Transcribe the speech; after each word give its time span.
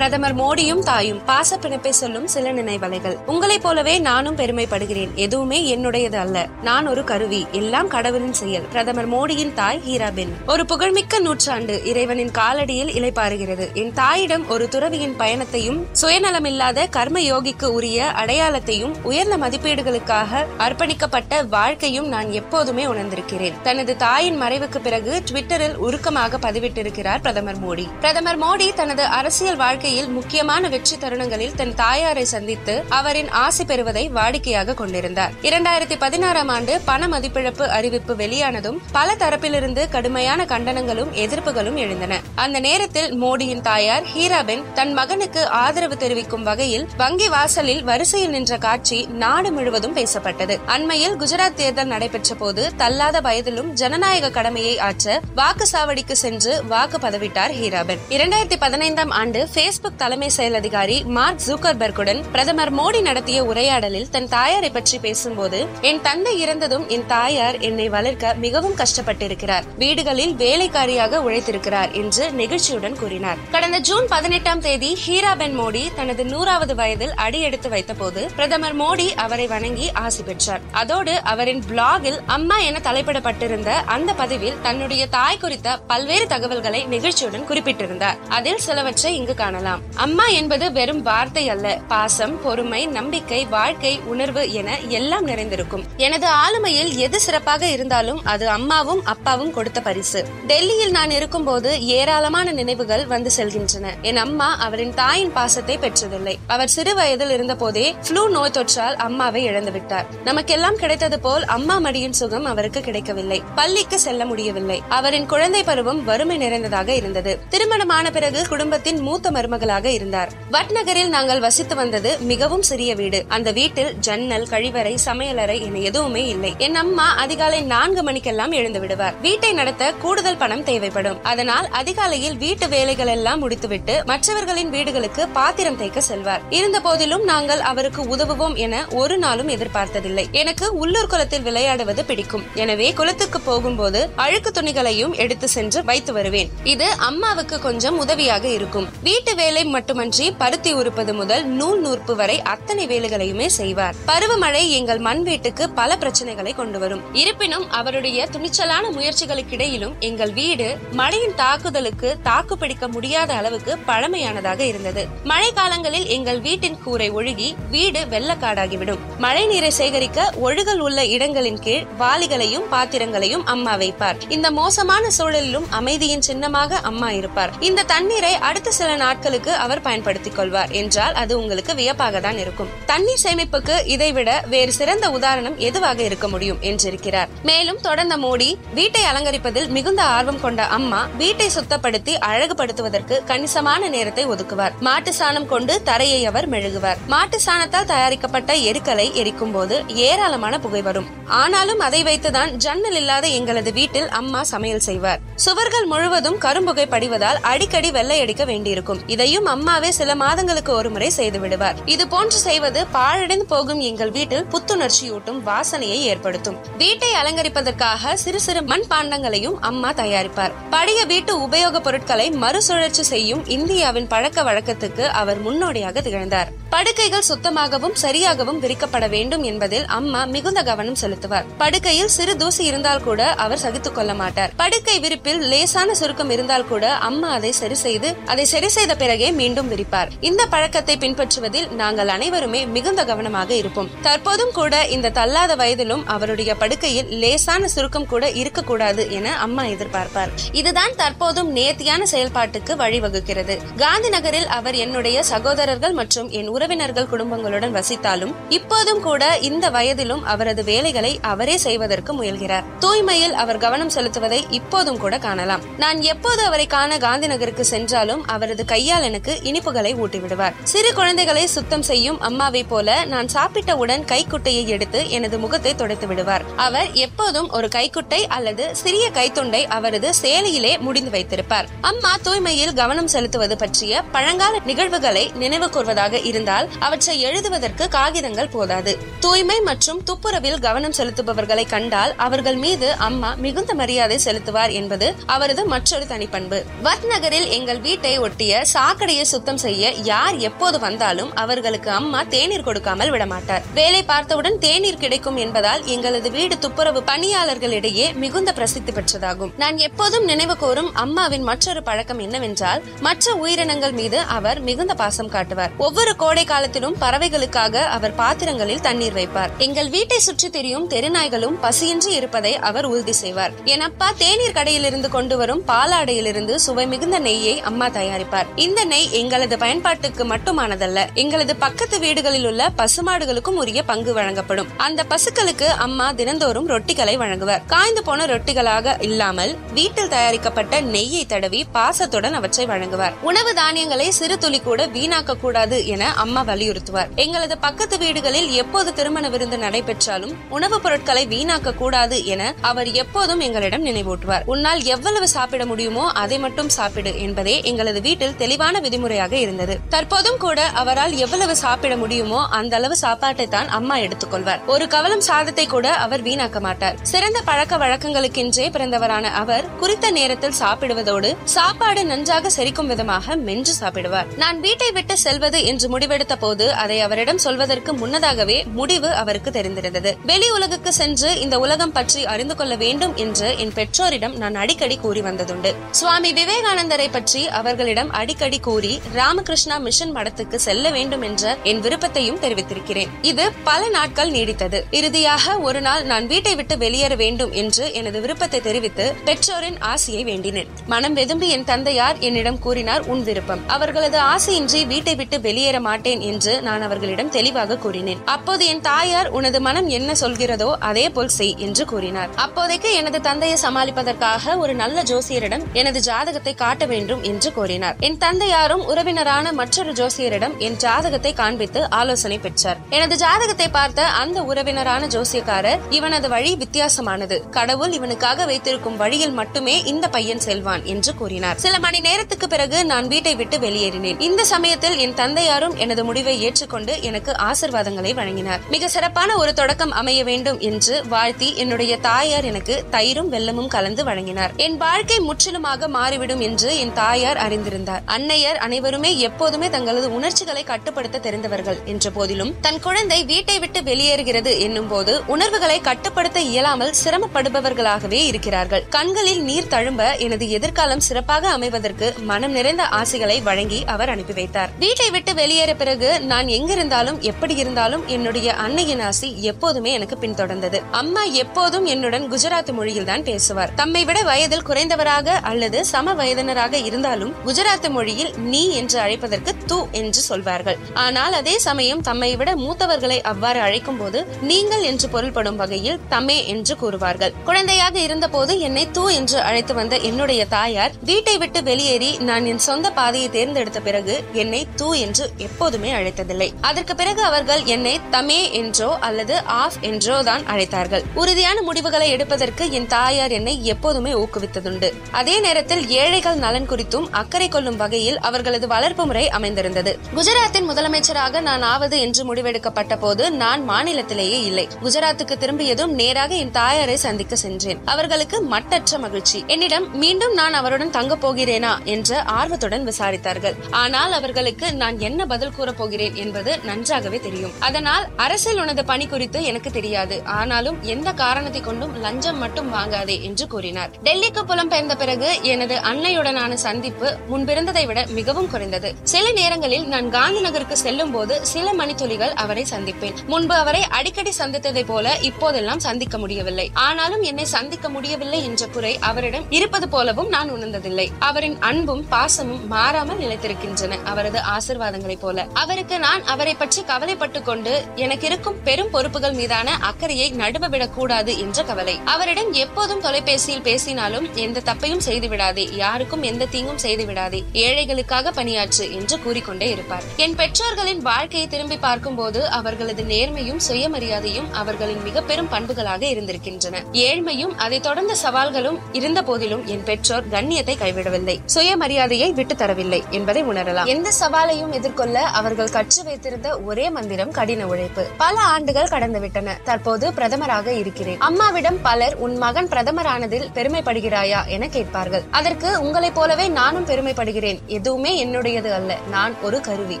பிரதமர் 0.00 0.36
மோடியும் 0.36 0.78
தாயும் 0.78 1.22
பாச 1.26 1.56
பிணைப்பை 1.60 1.88
சொல்லும் 1.88 2.26
சில 2.26 2.52
நினைவலைகள். 2.52 3.16
உங்களைப் 3.26 3.62
போலவே 3.62 3.98
நானும் 3.98 4.36
பெருமைப்படுகிறேன். 4.36 5.14
எதுவுமே 5.14 5.76
என்னுடையது 5.76 6.14
அல்ல. 6.14 6.48
நான் 6.62 6.86
ஒரு 6.86 7.04
கருவி. 7.04 7.46
எல்லாம் 7.52 7.88
கடவுளின் 7.88 8.32
செயல். 8.32 8.62
பிரதமர் 8.62 9.10
மோடியின் 9.10 9.52
தாய் 9.52 9.80
ஹீராபென் 9.88 10.28
ஒரு 10.46 10.66
புகழ்மிக்க 10.66 11.18
நூற்றாண்டு 11.18 11.84
இறைவனின் 11.84 12.30
காலடியில் 12.30 12.88
இலைப்பாறுகிறது 12.88 13.72
என் 13.72 13.92
தாயிடம் 13.92 14.48
ஒரு 14.48 14.68
துறவியின் 14.68 15.16
பயணத்தையும் 15.16 15.86
சுயநலமில்லாத 16.02 16.88
கர்ம 16.90 17.20
யோகிக்கு 17.20 17.64
உரிய 17.64 18.12
அடையாளத்தையும் 18.24 18.92
உயர்ந்த 19.02 19.36
மதிப்பீடுகளுக்காக 19.36 20.46
அர்ப்பணிக்கப்பட்ட 20.58 21.48
வாழ்க்கையும் 21.48 22.08
நான் 22.08 22.32
எப்போதுமே 22.32 22.84
உணர்ந்திருக்கிறேன். 22.84 23.52
தனது 23.62 23.96
தாயின் 23.96 24.42
மறைவுக்கு 24.42 24.78
பிறகு 24.78 25.22
ட்விட்டரில் 25.32 25.74
உருக்கமாக 25.74 26.38
பதிவிட்டிருக்கிறார் 26.38 27.20
பிரதமர் 27.20 27.68
மோடி. 27.68 27.86
பிரதமர் 28.00 28.38
மோடி 28.38 28.74
தனது 28.74 29.04
அரசியல் 29.04 29.56
வாழ்க்கை 29.56 29.88
வாழ்க்கையில் 29.90 30.18
முக்கியமான 30.18 30.68
வெற்றி 30.68 30.98
தருணங்களில் 30.98 31.54
தன் 31.54 31.74
தாயாரை 31.74 32.24
சந்தித்து 32.24 32.84
அவரின் 32.88 33.28
ஆசை 33.28 33.64
பெறுவதை 33.66 34.10
வாடிக்கையாக 34.14 34.74
கொண்டிருந்தார். 34.74 35.32
இரண்டாயிரத்தி 35.42 35.96
பதினாறாம் 35.98 36.48
ஆண்டு 36.48 36.80
பண 36.84 37.06
மதிப்பிழப்பு 37.08 37.62
அறிவிப்பு 37.62 38.14
வெளியானதும் 38.14 38.78
பல 38.92 39.14
தரப்பிலிருந்து 39.14 39.88
கடுமையான 39.90 40.44
கண்டனங்களும் 40.44 41.10
எதிர்ப்புகளும் 41.14 41.74
எழுந்தன. 41.74 42.20
அந்த 42.34 42.60
நேரத்தில் 42.60 43.22
மோடியின் 43.22 43.60
தாயார் 43.60 44.02
ஹீராபென் 44.02 44.62
தன் 44.74 44.92
மகனுக்கு 44.92 45.46
ஆதரவு 45.46 45.96
தெரிவிக்கும் 45.96 46.42
வகையில் 46.42 46.86
வங்கி 46.96 47.28
வாசலில் 47.28 47.82
வரிசையில் 47.84 48.30
நின்ற 48.30 48.58
காட்சி 48.58 49.04
நாடு 49.24 49.52
முழுவதும் 49.52 49.96
பேசப்பட்டது. 49.96 50.58
அண்மையில் 50.66 51.16
குஜராத் 51.16 51.54
தேர்தல் 51.54 51.92
நடைபெற்ற 51.94 52.34
போது 52.34 52.70
தள்ளாத 52.76 53.20
வயதிலும் 53.20 53.72
ஜனநாயக 53.72 54.30
கடமையை 54.30 54.78
ஆற்ற 54.78 55.20
வாக்கு 55.34 55.68
சாவடிக்கு 55.72 56.12
சென்று 56.12 56.64
வாக்கு 56.64 56.98
பதவிட்டார் 56.98 57.54
ஹீராபென். 57.60 57.98
இரண்டாயிரத்தி 58.08 58.56
பதினைந்தாம் 58.58 59.10
ஆண்டு 59.10 59.48
பேஸ்புக் 59.80 60.00
தலைமை 60.00 60.28
செயல் 60.28 60.54
அதிகாரி 60.54 61.04
மார்க் 61.16 61.42
ஜூக்கர்பர்குடன் 61.46 62.22
பிரதமர் 62.32 62.72
மோடி 62.74 63.00
நடத்திய 63.02 63.44
உரையாடலில் 63.44 64.08
தன் 64.10 64.28
தாயாரை 64.28 64.70
பற்றி 64.70 64.98
பேசும்போது 64.98 65.66
என் 65.80 66.00
தந்தை 66.02 66.32
இறந்ததும் 66.44 66.84
என் 66.86 67.04
தாயார் 67.06 67.58
என்னை 67.58 67.88
வளர்க்க 67.88 68.34
மிகவும் 68.34 68.74
கஷ்டப்பட்டிருக்கிறார். 68.76 69.64
வீடுகளில் 69.78 70.34
வேலைக்காரியாக 70.42 71.20
உழைத்திருக்கிறார் 71.26 71.92
என்று 71.92 72.30
நெகிழ்ச்சியுடன் 72.30 72.98
கூறினார். 72.98 73.38
கடந்த 73.50 73.78
ஜூன் 73.78 74.08
பதினெட்டாம் 74.08 74.60
தேதி 74.60 74.98
ஹீராபென் 75.06 75.56
மோடி 75.60 75.84
தனது 75.96 76.24
நூறாவது 76.24 76.74
வயதில் 76.74 77.14
அடியெடுத்து 77.14 77.68
வைத்தபோது 77.68 78.28
பிரதமர் 78.36 78.76
மோடி 78.76 79.08
அவரை 79.14 79.46
வணங்கி 79.46 79.88
ஆசி 79.92 80.22
பெற்றார். 80.22 80.60
அதோடு 80.72 81.20
அவரின் 81.34 81.64
பிளாகில் 81.68 82.20
அம்மா 82.26 82.58
என 82.58 82.80
தலைப்பிடப்பட்டிருந்த 82.84 83.70
அந்த 83.96 84.12
பதிவில் 84.12 84.60
தன்னுடைய 84.62 85.06
தாய் 85.06 85.38
குறித்த 85.38 85.78
பல்வேறு 85.92 86.26
தகவல்களை 86.26 86.86
நெகிழ்ச்சியுடன் 86.90 87.48
குறிப்பிட்டிருந்தார். 87.48 88.20
அதில் 88.28 88.62
சிலவற்றை 88.68 89.16
இங்கு 89.16 89.34
காணலாம். 89.34 89.59
அம்மா 89.94 90.26
என்பது 90.26 90.72
வெறும் 90.72 91.02
வார்த்தை 91.02 91.48
அல்ல. 91.48 91.78
பாசம் 91.88 92.42
பொறுமை 92.42 92.86
நம்பிக்கை 92.86 93.44
வாழ்க்கை 93.44 94.00
உணர்வு 94.04 94.52
என 94.52 94.78
எல்லாம் 94.80 95.24
நிறைந்திருக்கும். 95.24 95.84
எனது 95.96 96.26
ஆளுமையில் 96.26 96.96
எது 96.96 97.20
சிறப்பாக 97.20 97.66
இருந்தாலும் 97.66 98.24
அது 98.24 98.48
அம்மாவும் 98.48 99.04
அப்பாவும் 99.04 99.52
கொடுத்த 99.52 99.80
பரிசு. 99.80 100.26
டெல்லியில் 100.46 100.90
நான் 100.90 101.10
இருக்கும்போது 101.10 101.86
ஏராளமான 101.86 102.52
நினைவுகள் 102.52 103.06
வந்து 103.06 103.30
செல்கின்றன. 103.36 103.92
என் 104.02 104.16
அம்மா 104.16 104.56
அவரின் 104.56 104.94
தாயின் 104.94 105.32
பாசத்தை 105.32 105.78
பெற்றதில்லை. 105.78 106.34
அவர் 106.46 106.68
சிறு 106.68 106.94
வயதில் 106.94 107.30
இருந்த 107.30 107.56
போதே 107.56 107.96
ஃப்ளூ 108.08 108.28
நோய் 108.28 108.50
தொற்றால் 108.50 108.94
அம்மாவை 108.94 109.44
இழந்துவிட்டார் 109.44 110.06
நமக்கெல்லாம் 110.24 110.76
கிடைத்தது 110.76 111.20
போல் 111.20 111.44
அம்மா 111.44 111.80
மடியின் 111.80 112.10
சுகம் 112.10 112.44
அவருக்கு 112.44 112.80
கிடைக்கவில்லை. 112.80 113.42
பள்ளிக்கு 113.54 113.98
செல்ல 113.98 114.24
முடியவில்லை. 114.24 114.82
அவரின் 114.88 115.26
குழந்தை 115.26 115.62
பருவம் 115.62 116.04
வறுமை 116.04 116.36
நிறைந்ததாக 116.36 116.94
இருந்தது. 116.94 117.38
திருமணமான 117.48 118.10
பிறகு 118.10 118.48
குடும்பத்தின் 118.48 118.98
மூத்த 118.98 119.30
மருமகளாக 119.50 119.90
இருந்தார். 119.90 120.30
வட்நகரில் 120.50 121.08
நாங்கள் 121.08 121.40
வசித்து 121.40 121.74
வந்தது 121.76 122.18
மிகவும் 122.20 122.62
சிறிய 122.62 122.94
வீடு. 122.94 123.24
அந்த 123.28 123.52
வீட்டில் 123.52 123.90
ஜன்னல் 124.00 124.46
கழிவறை 124.50 124.94
சமையலறை 125.04 125.56
என 125.60 125.78
எதுவுமே 125.78 126.26
இல்லை. 126.26 126.54
என் 126.58 126.74
அம்மா 126.74 127.06
அதிகாலை 127.14 127.60
நான்கு 127.62 128.02
மணிக்கெல்லாம் 128.02 128.52
எழுந்து 128.52 128.80
விடுவார். 128.80 129.14
வீட்டை 129.20 129.52
நடத்த 129.52 129.92
கூடுதல் 129.92 130.36
பணம் 130.36 130.64
தேவைப்படும். 130.64 131.18
அதனால் 131.22 131.68
அதிகாலையில் 131.68 132.36
வீட்டு 132.36 132.68
வேலைகள் 132.68 133.06
எல்லாம் 133.06 133.38
முடித்துவிட்டு 133.38 134.02
மற்றவர்களின் 134.04 134.70
வீடுகளுக்கு 134.70 135.28
பாத்திரம் 135.28 135.76
தேய்க்க 135.76 136.00
செல்வார். 136.00 136.42
இருந்த 136.50 136.80
போதிலும் 136.80 137.24
நாங்கள் 137.24 137.60
அவருக்கு 137.60 138.02
உதவுவோம் 138.16 138.54
என 138.54 138.86
ஒரு 138.90 139.18
நாளும் 139.18 139.48
எதிர்பார்த்ததில்லை. 139.48 140.30
எனக்கு 140.30 140.78
உள்ளூர் 140.78 141.06
குளத்தில் 141.06 141.42
விளையாடுவது 141.42 142.04
பிடிக்கும். 142.04 142.46
எனவே 142.54 142.92
குளத்துக்கு 142.92 143.40
போகும்போது 143.40 144.10
அழுக்கு 144.16 144.50
துணிகளையும் 144.50 145.14
எடுத்து 145.14 145.48
சென்று 145.48 145.84
வைத்து 145.84 146.12
வருவேன். 146.12 146.48
இது 146.64 146.86
அம்மாவுக்கு 147.10 147.58
கொஞ்சம் 147.60 147.98
உதவியாக 147.98 148.48
இருக்கும். 148.48 148.88
வீட்டு 149.02 149.34
வேலை 149.40 149.64
மட்டுமன்றி 149.64 150.32
பருத்தி 150.32 150.72
உருப்பது 150.72 151.14
முதல் 151.14 151.44
நூல் 151.44 151.82
நூற்பு 151.82 152.14
வரை 152.14 152.42
அத்தனை 152.42 152.84
வேலைகளையுமே 152.86 153.46
செய்வார். 153.46 153.94
பருவமழை 154.06 154.68
எங்கள் 154.68 154.98
மண் 154.98 155.22
வீட்டுக்கு 155.22 155.70
பல 155.70 155.96
பிரச்சனைகளை 156.00 156.54
கொண்டு 156.54 156.78
வரும். 156.78 157.02
இருப்பினும் 157.12 157.70
அவருடைய 157.70 158.26
துணிச்சலான 158.32 158.90
முயற்சிகளுக்கிடையிலும் 158.90 159.94
எங்கள் 159.98 160.32
வீடு 160.32 160.78
மழையின் 160.92 161.34
தாக்குதலுக்கு 161.34 162.16
தாக்கு 162.22 162.58
பிடிக்க 162.58 162.88
முடியாத 162.88 163.34
அளவுக்கு 163.34 163.78
பழமையானதாக 163.86 164.60
இருந்தது. 164.60 165.06
மழை 165.24 165.52
காலங்களில் 165.52 166.06
எங்கள் 166.06 166.40
வீட்டின் 166.40 166.78
கூரை 166.84 167.10
ஒழுகி 167.10 167.54
வீடு 167.70 168.00
வெள்ளக்காடாகிவிடும். 168.10 168.98
மழை 169.18 169.46
நீரை 169.46 169.70
சேகரிக்க 169.70 170.32
ஒழுகல் 170.42 170.78
உள்ள 170.78 171.06
இடங்களின் 171.06 171.60
கீழ் 171.60 171.86
வாளிகளையும் 171.98 172.68
பாத்திரங்களையும் 172.70 173.46
அம்மா 173.46 173.74
வைப்பார். 173.76 174.20
இந்த 174.28 174.50
மோசமான 174.50 175.08
சூழலிலும் 175.18 175.68
அமைதியின் 175.70 176.26
சின்னமாக 176.28 176.76
அம்மா 176.90 177.10
இருப்பார். 177.10 177.50
இந்த 177.60 177.88
தண்ணீரை 177.94 178.34
அடுத்த 178.34 178.70
சில 178.70 178.96
நாட்கள் 178.96 179.28
நாட்களுக்கு 179.30 179.62
அவர் 179.64 179.82
பயன்படுத்திக் 179.86 180.36
கொள்வார். 180.36 180.70
என்றால் 180.70 181.14
அது 181.14 181.32
உங்களுக்கு 181.38 181.72
வியப்பாக 181.74 182.20
தான் 182.20 182.38
இருக்கும். 182.38 182.70
தண்ணீர் 182.86 183.22
சேமிப்புக்கு 183.22 183.74
இதைவிட 183.86 184.30
வேறு 184.46 184.72
சிறந்த 184.72 185.10
உதாரணம் 185.10 185.58
எதுவாக 185.58 186.02
இருக்க 186.02 186.28
முடியும்? 186.28 186.58
என்றிருக்கிறார். 186.62 187.28
மேலும் 187.42 187.80
தொடர்ந்த 187.80 188.16
மோடி 188.16 188.48
வீட்டை 188.74 189.02
அலங்கரிப்பதில் 189.12 189.68
மிகுந்த 189.68 190.02
ஆர்வம் 190.02 190.40
கொண்ட 190.40 190.64
அம்மா 190.78 191.00
வீட்டை 191.16 191.50
சுத்தப்படுத்தி 191.56 192.14
அழகுபடுத்துவதற்கு 192.30 193.24
கணிசமான 193.24 193.88
நேரத்தை 193.88 194.26
ஒதுக்குவார். 194.26 194.76
மாட்டு 194.80 195.12
சாணம் 195.18 195.46
கொண்டு 195.46 195.82
தரையை 195.82 196.26
அவர் 196.26 196.50
மெழுகுவார். 196.50 197.00
மாட்டு 197.06 197.38
சாணத்தால் 197.46 197.90
தயாரிக்கப்பட்ட 197.92 198.54
எருக்களை 198.54 199.06
எரிக்கும் 199.14 199.52
போது 199.52 199.84
ஏராளமான 200.08 200.58
புகை 200.58 200.82
வரும். 200.82 201.08
ஆனாலும் 201.26 201.78
அதை 201.78 202.02
வைத்துதான் 202.02 202.50
ஜன்னல் 202.66 202.98
இல்லாத 203.02 203.26
எங்களது 203.38 203.72
வீட்டில் 203.72 204.08
அம்மா 204.08 204.42
சமையல் 204.42 204.86
செய்வார். 204.88 205.22
சுவர்கள் 205.36 205.88
முழுவதும் 205.94 206.38
கரும்புகை 206.40 206.86
படிவதால் 206.88 207.40
அடிக்கடி 207.52 207.90
வெள்ளை 207.90 208.20
அடிக்க 208.20 208.44
வேண்டியிருக்கும் 208.44 209.00
இதையும் 209.20 209.44
அம்மாவே 209.44 209.90
சில 209.90 210.14
மாதங்களுக்கு 210.14 210.72
ஒரு 210.72 210.90
முறை 210.90 211.10
செய்து 211.10 211.38
விடுவார். 211.38 211.74
இது 211.84 212.08
போன்று 212.08 212.36
செய்வது 212.36 212.86
பாழடைந்து 212.92 213.42
போகும் 213.42 213.80
எங்கள் 213.80 214.10
வீட்டில் 214.10 214.44
புத்துணர்ச்சியூட்டும் 214.44 215.40
வாசனையை 215.46 215.98
ஏற்படுத்தும். 216.02 216.56
வீட்டை 216.78 217.10
அலங்கரிப்பதற்காக 217.22 218.12
சிறு 218.14 218.40
சிறு 218.40 218.62
மண் 218.62 218.84
பாண்டங்களையும் 218.90 219.58
அம்மா 219.60 219.92
தயாரிப்பார். 219.92 220.52
பழைய 220.70 221.04
வீட்டு 221.04 221.34
உபயோக 221.38 221.80
பொருட்களை 221.80 222.30
மறுசுழற்சி 222.30 223.02
செய்யும் 223.02 223.48
இந்தியாவின் 223.48 224.06
பழக்க 224.06 224.42
வழக்கத்துக்கு 224.42 225.06
அவர் 225.06 225.40
முன்னோடியாக 225.40 226.00
திகழ்ந்தார். 226.00 226.52
படுக்கைகள் 226.70 227.28
சுத்தமாகவும் 227.30 227.94
சரியாகவும் 228.02 228.58
விரிக்கப்பட 228.60 229.08
வேண்டும் 229.08 229.42
என்பதில் 229.42 229.86
அம்மா 229.86 230.24
மிகுந்த 230.24 230.62
கவனம் 230.62 230.96
செலுத்துவார். 231.00 231.44
படுக்கையில் 231.58 232.08
சிறு 232.08 232.36
தூசி 232.36 232.64
இருந்தால் 232.64 233.02
கூட 233.02 233.32
அவர் 233.34 233.58
சகித்துக் 233.58 233.94
கொள்ள 233.94 234.14
மாட்டார். 234.14 234.52
படுக்கை 234.56 234.98
விரிப்பில் 234.98 235.40
லேசான 235.40 235.94
சுருக்கம் 235.94 236.30
இருந்தால் 236.30 236.68
கூட 236.68 236.94
அம்மா 236.94 237.28
அதை 237.28 237.52
சரி 237.52 237.74
செய்து 237.74 238.16
அதை 238.26 238.44
சரி 238.44 238.68
செய்த 238.68 238.94
பிறகு 238.94 239.08
பிறகே 239.10 239.30
மீண்டும் 239.30 239.70
விரிப்பார். 239.70 240.10
இந்த 240.20 240.46
பழக்கத்தை 240.46 240.94
பின்பற்றுவதில் 240.96 241.70
நாங்கள் 241.70 242.08
அனைவருமே 242.08 242.66
மிகுந்த 242.66 243.04
கவனமாக 243.04 243.54
இருப்போம். 243.54 243.88
தற்போதும் 244.02 244.52
கூட 244.52 244.86
இந்த 244.86 245.10
தள்ளாத 245.10 245.56
வயதிலும் 245.56 246.06
அவருடைய 246.06 246.54
படுக்கையில் 246.54 247.08
லேசான 247.08 247.68
சுருக்கம் 247.68 248.06
கூட 248.06 248.30
இருக்கக்கூடாது 248.30 249.10
என 249.10 249.38
அம்மா 249.38 249.62
எதிர்பார்ப்பார். 249.62 250.28
இதுதான் 250.52 250.92
தற்போதும் 250.96 251.50
நேர்த்தியான 251.56 252.06
செயல்பாட்டுக்கு 252.10 252.74
வழிவகுக்கிறது. 252.82 253.56
காந்தி 253.76 254.08
நகரில் 254.08 254.46
அவர் 254.46 254.74
என்னுடைய 254.74 255.22
சகோதரர்கள் 255.22 255.92
மற்றும் 255.92 256.30
என் 256.30 256.48
உறவினர்கள் 256.48 257.10
குடும்பங்களுடன் 257.14 257.74
வசித்தாலும் 257.78 258.34
இப்போதும் 258.48 259.02
கூட 259.08 259.38
இந்த 259.38 259.70
வயதிலும் 259.70 260.22
அவரது 260.22 260.64
வேலைகளை 260.64 261.18
அவரே 261.22 261.56
செய்வதற்கு 261.56 262.22
முயல்கிறார். 262.22 262.62
தூய்மையில் 262.80 263.32
அவர் 263.32 263.62
கவனம் 263.66 263.94
செலுத்துவதை 263.96 264.42
இப்போதும் 264.50 264.98
கூட 264.98 265.18
காணலாம். 265.18 265.62
நான் 265.78 266.00
எப்போது 266.00 266.44
அவரை 266.44 266.66
காண 266.66 266.98
காந்தி 266.98 267.26
நகருக்கு 267.26 267.64
சென்றாலும் 267.64 268.26
அவரது 268.26 268.64
கையால் 268.64 268.98
எனக்கு 269.02 269.40
இனிப்புகளை 269.42 269.94
ஊட்டிவிடுவார். 269.94 270.52
சிறு 270.62 270.94
குழந்தைகளை 270.94 271.46
சுத்தம் 271.46 271.82
செய்யும் 271.82 272.20
அம்மாவை 272.20 272.64
போல 272.64 273.04
நான் 273.04 273.28
சாப்பிட்டவுடன் 273.32 274.04
கைக்குட்டையை 274.04 274.68
எடுத்து 274.68 275.10
எனது 275.10 275.38
முகத்தை 275.38 275.74
துடைத்து 275.74 276.06
விடுவார். 276.06 276.42
அவர் 276.56 276.92
எப்போதும் 276.92 277.50
ஒரு 277.50 277.68
கைக்குட்டை 277.68 278.26
அல்லது 278.28 278.76
சிறிய 278.76 279.10
கைத்துண்டை 279.10 279.64
அவரது 279.64 280.12
சேலையிலே 280.22 280.78
முடிந்து 280.78 281.10
வைத்திருப்பார். 281.10 281.66
அம்மா 281.80 282.16
தூய்மையில் 282.24 282.74
கவனம் 282.74 283.06
செலுத்துவது 283.06 283.56
பற்றிய 283.56 284.02
பழங்கால 284.02 284.58
நிகழ்வுகளை 284.64 285.30
நினைவு 285.34 285.66
கூர்வதாக 285.66 286.24
இருந்தால் 286.24 286.68
அவற்றை 286.78 287.20
எழுதுவதற்கு 287.20 287.88
காகிதங்கள் 287.88 288.48
போதாது. 288.48 288.98
தூய்மை 289.20 289.60
மற்றும் 289.60 290.02
துப்புரவில் 290.06 290.60
கவனம் 290.60 290.92
செலுத்துபவர்களை 290.92 291.68
கண்டால் 291.68 292.14
அவர்கள் 292.16 292.56
மீது 292.56 292.92
அம்மா 292.92 293.34
மிகுந்த 293.34 293.74
மரியாதை 293.74 294.18
செலுத்துவார் 294.24 294.72
என்பது 294.72 295.14
அவரது 295.26 295.64
மற்றொரு 295.64 296.04
தனிப்பண்பு. 296.04 296.62
வத் 296.84 297.06
நகரில் 297.08 297.48
எங்கள் 297.48 297.80
வீட்டை 297.80 298.18
ஒட்டிய 298.18 298.64
சா 298.64 298.89
சாக்கடையை 298.90 299.24
சுத்தம் 299.30 299.58
செய்ய 299.62 299.90
யார் 300.08 300.36
எப்போது 300.46 300.76
வந்தாலும் 300.84 301.28
அவர்களுக்கு 301.42 301.90
அம்மா 301.96 302.20
தேநீர் 302.32 302.64
கொடுக்காமல் 302.68 303.10
விடமாட்டார். 303.14 303.64
வேலை 303.76 304.00
பார்த்தவுடன் 304.08 304.56
தேநீர் 304.64 304.98
கிடைக்கும் 305.02 305.36
என்பதால் 305.42 305.82
எங்களது 305.94 306.28
வீடு 306.36 306.56
துப்புரவு 306.64 307.00
பணியாளர்களிடையே 307.10 308.06
மிகுந்த 308.22 308.52
பிரசித்தி 308.52 308.92
பெற்றதாகும். 308.96 309.52
நான் 309.62 309.76
எப்போதும் 309.88 310.24
நினைவு 310.30 310.56
கோரும் 310.62 310.90
அம்மாவின் 310.94 311.44
மற்றொரு 311.50 311.82
பழக்கம் 311.82 312.22
என்னவென்றால் 312.26 312.82
மற்ற 313.06 313.34
உயிரினங்கள் 313.42 313.94
மீது 314.00 314.18
அவர் 314.36 314.60
மிகுந்த 314.68 314.96
பாசம் 315.02 315.30
காட்டுவார். 315.34 315.74
ஒவ்வொரு 315.86 316.14
கோடை 316.22 316.44
காலத்திலும் 316.44 316.96
பறவைகளுக்காக 317.04 317.84
அவர் 317.98 318.16
பாத்திரங்களில் 318.22 318.84
தண்ணீர் 318.88 319.16
வைப்பார். 319.20 319.54
எங்கள் 319.68 319.92
வீட்டை 319.96 320.18
சுற்றி 320.18 320.50
தெரியும் 320.58 320.88
தெருநாய்களும் 320.88 321.60
பசியின்றி 321.66 322.12
இருப்பதை 322.20 322.54
அவர் 322.70 322.90
உறுதி 322.92 323.16
செய்வார். 323.22 323.54
என் 323.74 323.86
அப்பா 323.90 324.10
தேநீர் 324.24 324.58
கடையிலிருந்து 324.58 325.10
கொண்டு 325.18 325.36
வரும் 325.36 325.64
பாலாடையிலிருந்து 325.72 326.56
சுவை 326.66 326.88
மிகுந்த 326.94 327.20
நெய்யை 327.28 327.56
அம்மா 327.72 327.88
தயாரிப்பார். 328.00 328.50
இந்த 328.66 328.78
நெய் 328.84 329.12
எங்களது 329.12 329.58
பயன்பாட்டுக்கு 329.58 330.24
மட்டுமானதல்ல 330.24 331.12
எங்களது 331.14 331.56
பக்கத்து 331.56 331.98
வீடுகளில் 331.98 332.46
உள்ள 332.46 332.70
பசுமாடுகளுக்கும் 332.78 333.56
உரிய 333.56 333.82
பங்கு 333.82 334.12
வழங்கப்படும். 334.12 334.66
அந்த 334.76 335.04
பசுக்களுக்கு 335.04 335.66
அம்மா 335.66 336.12
தினந்தோறும் 336.12 336.68
ரொட்டிகளை 336.68 337.16
வழங்குவார். 337.16 337.62
காய்ந்து 337.66 338.02
போன 338.02 338.26
ரொட்டிகளாக 338.26 339.02
இல்லாமல் 339.02 339.56
வீட்டில் 339.74 340.08
தயாரிக்கப்பட்ட 340.08 340.80
நெய்யை 340.80 341.26
தடவி 341.26 341.64
பாசத்துடன் 341.72 342.34
அவற்றை 342.34 342.66
வழங்குவார். 342.66 343.12
உணவு 343.22 343.54
தானியங்களை 343.54 344.10
சிறு 344.10 344.38
துளி 344.38 344.60
கூட 344.60 344.86
வீணாக்க 344.86 345.36
கூடாது 345.36 345.86
என 345.86 346.12
அம்மா 346.12 346.44
வலியுறுத்துவார். 346.44 347.14
எங்களது 347.14 347.58
பக்கத்து 347.58 347.98
வீடுகளில் 347.98 348.50
எப்போது 348.50 348.92
திருமண 348.92 349.28
விருந்து 349.28 349.58
நடைபெற்றாலும் 349.58 350.34
உணவுப் 350.48 350.82
பொருட்களை 350.82 351.26
வீணாக்க 351.26 351.74
கூடாது 351.74 352.24
என 352.24 352.54
அவர் 352.60 352.90
எப்போதும் 352.90 353.40
எங்களிடம் 353.40 353.86
நினைவூட்டுவார். 353.86 354.42
உன்னால் 354.44 354.82
எவ்வளவு 354.82 355.28
சாப்பிட 355.28 355.66
முடியுமோ 355.66 356.10
அதை 356.10 356.38
மட்டும் 356.38 356.68
சாப்பிடு 356.68 357.20
என்பதே 357.20 357.60
எங்களது 357.62 358.00
வீட்டில் 358.00 358.36
தெளிவு 358.36 358.59
தெளிவான 358.60 358.80
விதிமுறையாக 358.84 359.34
இருந்தது. 359.42 359.74
தற்போதும் 359.92 360.38
கூட 360.42 360.60
அவரால் 360.80 361.12
எவ்வளவு 361.24 361.54
சாப்பிட 361.60 361.94
முடியுமோ 362.00 362.40
அந்த 362.56 362.72
அளவு 362.78 362.96
சாப்பாட்டை 363.02 363.46
தான் 363.54 363.68
அம்மா 363.76 363.96
எடுத்துக்கொள்வார். 364.06 364.60
ஒரு 364.72 364.84
கவலம் 364.94 365.24
சாதத்தை 365.28 365.64
கூட 365.66 365.86
அவர் 366.04 366.22
வீணாக்க 366.26 366.60
மாட்டார். 366.66 366.96
சிறந்த 367.12 367.38
பழக்க 367.48 367.74
வழக்கங்களுக்கென்றே 367.82 368.66
பிறந்தவரான 368.74 369.30
அவர் 369.42 369.68
குறித்த 369.82 370.10
நேரத்தில் 370.18 370.56
சாப்பிடுவதோடு 370.60 371.30
சாப்பாடு 371.54 372.02
நன்றாக 372.10 372.52
செரிக்கும் 372.56 372.90
விதமாக 372.92 373.36
மென்று 373.46 373.74
சாப்பிடுவார். 373.80 374.28
நான் 374.42 374.60
வீட்டை 374.66 374.90
விட்டு 374.98 375.16
செல்வது 375.24 375.60
என்று 375.70 375.88
முடிவெடுத்த 375.94 376.36
போது 376.44 376.66
அதை 376.82 376.98
அவரிடம் 377.06 377.40
சொல்வதற்கு 377.46 377.94
முன்னதாகவே 378.02 378.58
முடிவு 378.80 379.12
அவருக்கு 379.22 379.52
தெரிந்திருந்தது. 379.58 380.12
வெளி 380.32 380.50
உலகுக்கு 380.58 380.92
சென்று 381.00 381.32
இந்த 381.46 381.58
உலகம் 381.64 381.96
பற்றி 381.98 382.22
அறிந்து 382.34 382.56
கொள்ள 382.60 382.76
வேண்டும் 382.84 383.16
என்று 383.26 383.50
என் 383.64 383.74
பெற்றோரிடம் 383.80 384.36
நான் 384.44 384.60
அடிக்கடி 384.64 384.98
கூறி 385.06 385.24
வந்ததுண்டு. 385.30 385.72
சுவாமி 386.02 386.32
விவேகானந்தரை 386.42 387.10
பற்றி 387.18 387.42
அவர்களிடம் 387.62 388.12
அடிக்கடி 388.20 388.48
கூறி 388.58 389.00
ராமகிருஷ்ணா 389.14 389.76
மிஷன் 389.78 390.14
மடத்துக்கு 390.16 390.54
செல்ல 390.54 390.90
வேண்டும் 390.90 391.22
என்ற 391.22 391.56
என் 391.62 391.80
விருப்பத்தையும் 391.80 392.40
தெரிவித்திருக்கிறேன். 392.40 393.08
இது 393.22 393.52
பல 393.64 393.88
நாட்கள் 393.88 394.30
நீடித்தது. 394.30 394.80
இறுதியாக 394.90 395.58
ஒரு 395.58 395.80
நாள் 395.80 396.04
நான் 396.04 396.26
வீட்டை 396.26 396.54
விட்டு 396.54 396.78
வெளியேற 396.78 397.14
வேண்டும் 397.14 397.52
என்று 397.52 397.92
எனது 397.92 398.20
விருப்பத்தை 398.20 398.60
தெரிவித்து 398.60 399.14
பெற்றோரின் 399.24 399.78
ஆசையை 399.80 400.24
வேண்டினேன். 400.24 400.66
மனம் 400.86 401.16
வெதும்பி 401.16 401.48
என் 401.48 401.64
தந்தையார் 401.64 402.18
என்னிடம் 402.18 402.58
கூறினார் 402.58 403.02
உன் 403.06 403.22
விருப்பம். 403.22 403.68
அவர்களது 403.68 404.18
ஆசையின்றி 404.18 404.86
வீட்டை 404.86 405.14
விட்டு 405.14 405.40
வெளியேற 405.40 405.80
மாட்டேன் 405.80 406.20
என்று 406.20 406.62
நான் 406.62 406.82
அவர்களிடம் 406.82 407.30
தெளிவாக 407.30 407.76
கூறினேன். 407.76 408.20
அப்போது 408.24 408.66
என் 408.66 408.80
தாயார் 408.80 409.28
உனது 409.30 409.60
மனம் 409.60 409.88
என்ன 409.88 410.12
சொல்கிறதோ 410.12 410.74
அதே 410.78 411.10
போல் 411.10 411.28
செய் 411.28 411.56
என்று 411.58 411.84
கூறினார். 411.84 412.30
அப்போதைக்கு 412.34 412.94
எனது 412.94 413.20
தந்தையை 413.20 413.58
சமாளிப்பதற்காக 413.62 414.56
ஒரு 414.56 414.74
நல்ல 414.74 415.02
ஜோசியரிடம் 415.02 415.62
எனது 415.72 416.00
ஜாதகத்தை 416.00 416.54
காட்ட 416.54 416.86
வேண்டும் 416.86 417.22
என்று 417.22 417.52
கோரினார். 417.56 417.96
என் 417.98 418.16
தந்தையாரும் 418.40 418.84
உறவினரான 418.90 419.46
மற்றொரு 419.52 419.90
ஜோசியரிடம் 419.92 420.52
என் 420.66 420.76
ஜாதகத்தை 420.76 421.32
காண்பித்து 421.40 421.80
ஆலோசனை 421.90 422.38
பெற்றார். 422.38 422.78
எனது 422.96 423.16
ஜாதகத்தை 423.16 423.66
பார்த்த 423.68 424.06
அந்த 424.20 424.38
உறவினரான 424.42 425.02
ஜோசியக்காரர் 425.14 425.80
இவனது 425.90 426.28
வழி 426.28 426.52
வித்தியாசமானது. 426.62 427.36
கடவுள் 427.56 427.92
இவனுக்காக 427.92 428.44
வைத்திருக்கும் 428.50 428.96
வழியில் 428.96 429.34
மட்டுமே 429.40 429.74
இந்த 429.92 430.08
பையன் 430.08 430.40
செல்வான் 430.46 430.84
என்று 430.84 431.14
கூறினார். 431.14 431.58
சில 431.64 431.78
மணி 431.78 432.00
நேரத்துக்கு 432.00 432.48
பிறகு 432.48 432.78
நான் 432.84 433.08
வீட்டை 433.08 433.34
விட்டு 433.40 433.58
வெளியேறினேன். 433.58 434.20
இந்த 434.28 434.44
சமயத்தில் 434.44 434.96
என் 434.96 435.14
தந்தையாரும் 435.14 435.76
எனது 435.76 436.04
முடிவை 436.04 436.42
ஏற்றுக்கொண்டு 436.42 437.02
எனக்கு 437.02 437.34
ஆசிர்வாதங்களை 437.48 438.14
வழங்கினார். 438.20 438.64
மிக 438.76 438.88
சிறப்பான 438.88 439.36
ஒரு 439.36 439.54
தொடக்கம் 439.54 439.94
அமைய 440.02 440.24
வேண்டும் 440.30 440.58
என்று 440.70 440.96
வாழ்த்தி 441.08 441.50
என்னுடைய 441.56 441.98
தாயார் 442.08 442.44
எனக்கு 442.44 442.86
தயிரும் 442.96 443.30
வெல்லமும் 443.36 443.70
கலந்து 443.76 444.04
வழங்கினார். 444.04 444.54
என் 444.56 444.80
வாழ்க்கை 444.86 445.20
முற்றிலுமாக 445.28 445.88
மாறிவிடும் 445.98 446.40
என்று 446.40 446.78
என் 446.78 446.96
தாயார் 447.02 447.42
அறிந்திருந்தார். 447.48 448.18
அன்னையர் 448.30 448.58
அனைவருமே 448.64 449.18
எப்போதுமே 449.18 449.68
தங்களது 449.70 450.08
உணர்ச்சிகளை 450.14 450.62
கட்டுப்படுத்த 450.64 451.18
தெரிந்தவர்கள் 451.18 451.78
என்ற 451.84 452.10
போதிலும் 452.10 452.60
தன் 452.60 452.80
குழந்தை 452.80 453.24
வீட்டை 453.24 453.58
விட்டு 453.58 453.80
வெளியேறுகிறது 453.80 454.58
என்னும் 454.58 454.88
போது 454.88 455.22
உணர்வுகளை 455.26 455.80
கட்டுப்படுத்த 455.80 456.40
இயலாமல் 456.40 456.92
சிரமப்படுபவர்களாகவே 457.04 458.20
இருக்கிறார்கள். 458.26 458.84
கண்களில் 458.88 459.42
நீர் 459.42 459.70
தழும்ப 459.70 460.18
எனது 460.18 460.50
எதிர்காலம் 460.50 461.00
சிறப்பாக 461.00 461.48
அமைவதற்கு 461.48 462.18
மனம் 462.22 462.50
நிறைந்த 462.50 462.86
ஆசைகளை 462.86 463.40
வழங்கி 463.40 463.84
அவர் 463.86 464.08
அனுப்பி 464.08 464.32
வைத்தார். 464.32 464.70
வீட்டை 464.78 465.10
விட்டு 465.10 465.34
வெளியேற 465.34 465.74
பிறகு 465.74 466.20
நான் 466.20 466.46
எங்கிருந்தாலும் 466.46 467.18
எப்படி 467.20 467.54
இருந்தாலும் 467.54 468.06
என்னுடைய 468.06 468.54
அன்னையின் 468.54 469.00
ஆசை 469.00 469.42
எப்போதுமே 469.42 469.92
எனக்கு 469.92 470.18
பின்தொடர்ந்தது. 470.20 470.80
அம்மா 470.90 471.24
எப்போதும் 471.24 471.84
என்னுடன் 471.84 472.30
குஜராத் 472.32 472.72
மொழியில் 472.72 473.04
தான் 473.04 473.22
பேசுவார். 473.22 473.74
தம்மை 473.74 474.04
விட 474.04 474.22
வயதில் 474.22 474.66
குறைந்தவராக 474.66 475.28
அல்லது 475.42 475.84
சம 475.84 476.14
வயதினராக 476.24 476.84
இருந்தாலும் 476.84 477.34
குஜராத் 477.46 477.90
மொழியில் 477.90 478.18
நீ 478.52 478.62
என்று 478.80 478.98
அழைப்பதற்கு 479.04 479.52
து 479.70 479.78
என்று 480.00 480.20
சொல்வார்கள். 480.28 480.78
ஆனால் 481.04 481.34
அதே 481.40 481.54
சமயம் 481.66 482.04
தம்மை 482.08 482.30
விட 482.36 482.50
மூத்தவர்களை 482.62 483.18
அவ்வாறு 483.30 483.60
அழைக்கும் 483.66 483.98
போது 484.00 484.18
நீங்கள் 484.50 484.84
என்று 484.90 485.06
பொருள்படும் 485.08 485.58
வகையில் 485.62 486.00
தமே 486.14 486.38
என்று 486.54 486.74
கூறுவார்கள். 486.82 487.34
குழந்தையாக 487.48 487.96
இருந்தபோது 488.06 488.52
என்னை 488.68 488.84
தூ 488.96 489.04
என்று 489.18 489.38
அழைத்து 489.48 489.74
வந்த 489.74 489.96
என்னுடைய 490.08 490.42
தாயார் 490.56 490.94
வீட்டை 491.10 491.36
விட்டு 491.42 491.62
வெளியேறி 491.68 492.10
நான் 492.28 492.46
என் 492.52 492.62
சொந்த 492.68 492.86
பாதையை 492.98 493.28
தேர்ந்தெடுத்த 493.36 493.80
பிறகு 493.88 494.16
என்னை 494.42 494.62
தூ 494.80 494.88
என்று 495.04 495.26
எப்போதுமே 495.46 495.92
அழைத்ததில்லை. 495.98 496.48
அதற்கு 496.70 496.94
பிறகு 497.00 497.22
அவர்கள் 497.30 497.62
என்னை 497.74 497.94
தமே 498.16 498.40
என்றோ 498.60 498.90
அல்லது 499.08 499.36
ஆஃப் 499.62 499.78
என்றோ 499.90 500.16
தான் 500.30 500.46
அழைத்தார்கள். 500.54 501.06
உறுதியான 501.22 501.56
முடிவுகளை 501.68 502.08
எடுப்பதற்கு 502.16 502.66
என் 502.78 502.90
தாயார் 502.96 503.34
என்னை 503.38 503.54
எப்போதுமே 503.74 504.12
ஊக்குவித்ததுண்டு. 504.22 504.88
அதே 505.20 505.36
நேரத்தில் 505.46 505.84
ஏழைகள் 506.00 506.42
நலன் 506.44 506.68
குறித்தும் 506.70 507.08
அக்கறை 507.20 507.48
கொள்ளும் 507.48 507.78
வகையில் 507.82 508.09
அவர்களது 508.18 508.66
வளர்ப்பு 508.66 509.06
முறை 509.06 509.28
அமைந்திருந்தது. 509.28 509.98
குஜராத்தின் 510.14 510.68
முதலமைச்சராக 510.68 511.40
நான் 511.40 511.62
ஆவது 511.62 512.00
என்று 512.00 512.34
முடிவெடுக்கப்பட்ட 512.34 512.96
போது 512.96 513.30
நான் 513.30 513.68
மாநிலத்திலேயே 513.70 514.38
இல்லை. 514.44 514.68
குஜராத்துக்கு 514.82 515.36
திரும்பியதும் 515.38 515.94
நேராக 515.94 516.34
என் 516.34 516.50
தாயாரை 516.50 516.96
சந்திக்க 516.96 517.36
சென்றேன். 517.36 517.80
அவர்களுக்கு 517.84 518.40
மட்டற்ற 518.40 518.98
மகிழ்ச்சி. 518.98 519.44
என்னிடம் 519.46 519.98
மீண்டும் 519.98 520.34
நான் 520.34 520.54
அவருடன் 520.54 520.90
தங்க 520.90 521.16
போகிறேனா 521.16 521.82
என்று 521.84 522.20
ஆர்வத்துடன் 522.20 522.88
விசாரித்தார்கள். 522.88 523.54
ஆனால் 523.70 524.12
அவர்களுக்கு 524.12 524.74
நான் 524.74 524.98
என்ன 524.98 525.26
பதில் 525.26 525.52
கூற 525.52 525.72
போகிறேன் 525.72 526.14
என்பது 526.14 526.58
நன்றாகவே 526.62 527.20
தெரியும். 527.20 527.52
அதனால் 527.58 528.08
அரசில் 528.16 528.60
உனது 528.60 528.84
பணி 528.84 529.06
குறித்து 529.06 529.44
எனக்கு 529.44 529.70
தெரியாது. 529.70 530.22
ஆனாலும் 530.24 530.82
எந்த 530.82 531.12
காரணத்தை 531.12 531.60
கொண்டும் 531.60 531.94
லஞ்சம் 532.00 532.38
மட்டும் 532.38 532.74
வாங்காதே 532.74 533.22
என்று 533.22 533.46
கூறினார். 533.46 533.90
டெல்லிக்கு 534.04 534.42
புலம்பெயர்ந்த 534.48 534.94
பிறகு 534.96 535.42
எனது 535.42 535.76
அன்னையுடனான 535.76 536.52
சந்திப்பு 536.54 537.16
முன்பிருந்ததை 537.30 537.86
விட 537.86 537.99
மிகவும் 538.06 538.50
குறைந்தது. 538.50 538.94
சில 539.02 539.32
நேரங்களில் 539.32 539.86
நான் 539.86 540.10
காந்தி 540.10 540.40
நகருக்கு 540.40 540.76
செல்லும் 540.76 541.10
போது 541.10 541.46
சில 541.46 541.72
மணித்துளிகள் 541.72 542.30
அவரை 542.30 542.66
சந்திப்பேன். 542.70 543.14
முன்பு 543.26 543.54
அவரை 543.54 543.84
அடிக்கடி 543.84 544.32
சந்தித்ததை 544.38 544.84
போல 544.86 545.18
இப்போதெல்லாம் 545.20 545.78
சந்திக்க 545.78 546.18
முடியவில்லை. 546.18 546.70
ஆனாலும் 546.74 547.22
என்னை 547.22 547.44
சந்திக்க 547.44 547.88
முடியவில்லை 547.88 548.44
என்ற 548.44 548.66
குறை 548.66 548.98
அவரிடம் 548.98 549.50
இருப்பது 549.50 549.88
போலவும் 549.88 550.28
நான் 550.28 550.52
உணர்ந்ததில்லை. 550.52 551.08
அவரின் 551.18 551.58
அன்பும் 551.58 552.08
பாசமும் 552.08 552.66
மாறாமல் 552.66 553.18
நிலைத்திருக்கின்றன 553.18 554.02
அவரது 554.04 554.40
ஆசிர்வாதங்களைப் 554.56 555.20
போல. 555.20 555.46
அவருக்கு 555.54 555.98
நான் 555.98 556.24
அவரை 556.24 556.54
பற்றி 556.54 556.82
கவலைப்பட்டுக் 556.82 557.44
கொண்டு 557.44 557.84
எனக்கு 557.94 558.26
இருக்கும் 558.26 558.62
பெரும் 558.62 558.90
பொறுப்புகள் 558.90 559.32
மீதான 559.32 559.74
அக்கறையை 559.80 560.32
நடுவ 560.32 560.68
விடக்கூடாது 560.68 561.38
என்ற 561.38 561.62
கவலை. 561.62 562.00
அவரிடம் 562.04 562.52
எப்போதும் 562.52 563.00
தொலைபேசியில் 563.00 563.62
பேசினாலும் 563.62 564.34
எந்த 564.34 564.60
தப்பையும் 564.60 564.98
செய்து 564.98 565.28
விடாதே 565.28 565.68
யாருக்கும் 565.72 566.22
எந்த 566.22 566.46
தீங்கும் 566.46 566.78
செய்து 566.78 567.06
விடாதே 567.06 567.44
ஏழைகள் 567.52 567.89
குழந்தைகளுக்காக 567.90 568.42
பணியாற்று 568.42 568.92
என்று 568.92 569.20
கூறிக்கொண்டே 569.20 569.70
இருப்பார். 569.70 570.02
என் 570.16 570.34
பெற்றோர்களின் 570.34 571.02
வாழ்க்கையை 571.02 571.48
திரும்பி 571.48 571.76
பார்க்கும்போது 571.76 572.48
அவர்களது 572.48 573.02
நேர்மையும் 573.02 573.60
சுயமரியாதையும் 573.68 574.50
அவர்களின் 574.52 575.02
மிக 575.02 575.22
பெரும் 575.22 575.48
பண்புகளாக 575.48 576.06
இருந்திருக்கின்றன. 576.06 576.84
ஏழ்மையும் 576.92 577.56
அதை 577.56 577.80
தொடர்ந்த 577.80 578.16
சவால்களும் 578.22 578.78
இருந்த 578.92 579.22
போதிலும் 579.22 579.66
என் 579.66 579.82
பெற்றோர் 579.82 580.28
கண்ணியத்தை 580.28 580.76
கைவிடவில்லை. 580.78 581.38
சுயமரியாதையை 581.54 582.32
விட்டு 582.32 582.54
தரவில்லை 582.54 583.02
என்பதை 583.10 583.44
உணரலாம். 583.44 583.84
எந்த 583.84 584.12
சவாலையும் 584.20 584.72
எதிர்கொள்ள 584.72 585.20
அவர்கள் 585.20 585.70
கற்று 585.70 586.04
வைத்திருந்த 586.04 586.58
ஒரே 586.60 586.90
மந்திரம் 586.90 587.30
கடின 587.30 587.66
உழைப்பு. 587.66 588.06
பல 588.16 588.40
ஆண்டுகள் 588.40 588.88
கடந்துவிட்டன. 588.88 589.48
தற்போது 589.64 590.10
பிரதமராக 590.10 590.66
இருக்கிறேன். 590.66 591.18
அம்மாவிடம் 591.18 591.82
பலர் 591.82 592.16
உன் 592.16 592.36
மகன் 592.36 592.68
பிரதமரானதில் 592.68 593.48
பெருமைப்படுகிறாயா? 593.54 594.46
என 594.46 594.68
கேட்பார்கள். 594.68 595.22
அதற்கு 595.30 595.80
உங்களைப் 595.80 596.14
போலவே 596.14 596.48
நானும் 596.48 596.86
பெருமைப்படுகிறேன். 596.86 597.58
எதுவுமே 597.70 598.12
என்னுடையது 598.24 598.70
அல்ல. 598.70 598.98
நான் 599.10 599.34
ஒரு 599.42 599.60
கருவி. 599.60 600.00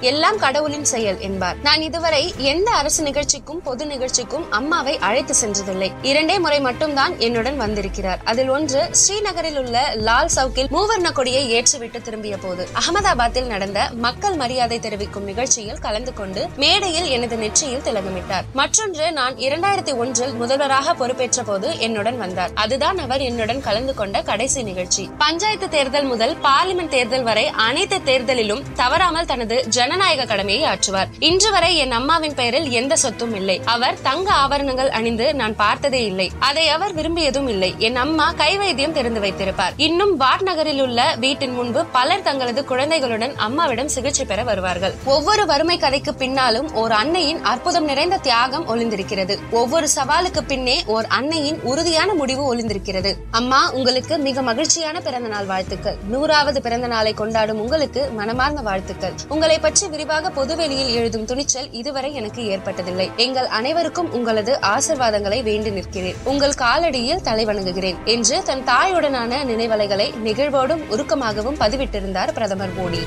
எல்லாம் 0.00 0.38
கடவுளின் 0.38 0.84
செயல் 0.84 1.20
என்பார். 1.20 1.56
நான் 1.62 1.82
இதுவரை 1.82 2.34
எந்த 2.36 2.70
அரசு 2.70 3.02
நிகழ்ச்சிக்கும் 3.02 3.62
பொது 3.62 3.86
நிகழ்ச்சிக்கும் 3.86 4.46
அம்மாவை 4.50 4.98
அழைத்து 4.98 5.34
சென்றதில்லை. 5.42 5.92
இரண்டே 6.02 6.38
முறை 6.38 6.60
மட்டும்தான் 6.60 7.18
என்னுடன் 7.18 7.56
வந்திருக்கிறார். 7.56 8.20
அதில் 8.24 8.48
ஒன்று 8.48 8.90
ஸ்ரீநகரில் 8.92 9.58
உள்ள 9.58 9.92
லால் 9.94 10.28
சவுக்கில் 10.28 10.66
மூவர்ண 10.66 11.12
கொடியை 11.12 11.42
ஏற்றிவிட்டு 11.52 12.02
திரும்பிய 12.02 12.36
போது 12.36 12.68
அகமதாபாத்தில் 12.80 13.46
நடந்த 13.46 13.90
மக்கள் 13.92 14.34
மரியாதை 14.34 14.78
தெரிவிக்கும் 14.78 15.24
நிகழ்ச்சியில் 15.24 15.78
கலந்து 15.78 16.14
கொண்டு 16.14 16.48
மேடையில் 16.56 17.08
எனது 17.08 17.36
நெற்றியில் 17.36 17.80
திலகமிட்டார். 17.80 18.44
மற்றொன்று 18.52 19.12
நான் 19.12 19.34
இரண்டாயிரத்தி 19.34 19.96
ஒன்றில் 19.96 20.32
முதல்வராக 20.32 20.94
பொறுப்பேற்ற 20.94 21.42
போது 21.42 21.78
என்னுடன் 21.78 22.18
வந்தார். 22.18 22.50
அதுதான் 22.54 22.98
அவர் 22.98 23.20
என்னுடன் 23.20 23.60
கலந்து 23.60 23.94
கொண்ட 23.94 24.22
கடைசி 24.22 24.62
நிகழ்ச்சி. 24.62 25.10
பஞ்சாயத்து 25.18 25.68
தேர்தல் 25.68 26.04
முதல் 26.04 26.36
பார்லிமெண்ட் 26.36 26.88
தேர்தல் 26.88 27.22
வரை 27.22 27.51
அனைத்து 27.52 28.00
தேர்தலிலும் 28.04 28.62
தவறாமல் 28.74 29.26
தனது 29.26 29.64
ஜனநாயக 29.68 30.24
கடமையை 30.24 30.70
ஆற்றுவார். 30.70 31.06
இன்று 31.18 31.50
வரை 31.50 31.76
என் 31.76 31.92
அம்மாவின் 31.92 32.34
பெயரில் 32.34 32.70
எந்த 32.70 32.96
சொத்தும் 32.96 33.34
இல்லை. 33.34 33.60
அவர் 33.64 34.00
தங்க 34.02 34.32
ஆபரணங்கள் 34.32 34.90
அணிந்து 34.90 35.34
நான் 35.34 35.56
பார்த்ததே 35.56 36.04
இல்லை. 36.04 36.30
அதை 36.38 36.68
அவர் 36.68 36.94
விரும்பியதும் 36.94 37.48
இல்லை. 37.48 37.74
என் 37.78 37.96
அம்மா 37.96 38.32
கைவைத்தியம் 38.32 38.92
திறந்து 38.92 39.20
வைத்திருப்பார். 39.20 39.72
இன்னும் 39.76 40.16
வாட் 40.16 40.42
நகரில் 40.42 40.80
உள்ள 40.80 41.14
வீட்டின் 41.20 41.52
முன்பு 41.52 41.84
பலர் 41.84 42.22
தங்களது 42.22 42.64
குழந்தைகளுடன் 42.64 43.36
அம்மாவிடம் 43.36 43.88
சிகிச்சை 43.88 44.26
பெற 44.26 44.42
வருவார்கள். 44.42 44.94
ஒவ்வொரு 45.04 45.46
வறுமை 45.46 45.78
கதைக்கு 45.78 46.14
பின்னாலும் 46.14 46.74
ஓர் 46.74 46.92
அன்னையின் 46.92 47.42
அற்புதம் 47.42 47.84
நிறைந்த 47.84 48.16
தியாகம் 48.16 48.68
ஒளிந்திருக்கிறது. 48.68 49.38
ஒவ்வொரு 49.50 49.88
சவாலுக்கு 49.96 50.40
பின்னே 50.46 50.82
ஓர் 50.86 51.06
அன்னையின் 51.08 51.60
உறுதியான 51.62 52.14
முடிவு 52.14 52.56
ஒளிந்திருக்கிறது. 52.56 53.14
அம்மா 53.30 53.70
உங்களுக்கு 53.70 54.18
மிக 54.18 54.42
மகிழ்ச்சியான 54.42 55.00
பிறந்த 55.00 55.28
நாள் 55.28 55.44
வாழ்த்துக்கள். 55.44 55.96
நூறாவது 56.08 56.62
பிறந்த 56.62 56.86
நாளை 56.86 57.12
கொண்டாட 57.12 57.41
கொண்டாடும் 57.42 57.62
உங்களுக்கு 57.64 58.02
மனமார்ந்த 58.18 58.60
வாழ்த்துக்கள். 58.60 59.14
உங்களை 59.28 59.56
பற்றி 59.58 59.88
விரிவாக 59.88 60.30
பொதுவெளியில் 60.30 60.92
எழுதும் 60.94 61.24
துணிச்சல் 61.24 61.68
இதுவரை 61.80 62.10
எனக்கு 62.14 62.42
ஏற்பட்டதில்லை. 62.54 63.06
எங்கள் 63.16 63.48
அனைவருக்கும் 63.58 64.12
உங்களது 64.12 64.58
ஆசிர்வாதங்களை 64.76 65.42
வேண்டி 65.42 65.70
நிற்கிறேன். 65.70 66.20
உங்கள் 66.24 66.58
காலடியில் 66.64 67.24
தலை 67.28 67.44
வணங்குகிறேன் 67.44 67.98
என்று 68.04 68.42
தன் 68.42 68.64
தாயுடனான 68.64 69.42
நினைவலைகளை 69.52 70.08
நிகழ்வோடும் 70.28 70.84
உருக்கமாகவும் 70.90 71.60
பதிவிட்டிருந்தார் 71.64 72.32
பிரதமர் 72.32 72.76
மோடி. 72.78 73.02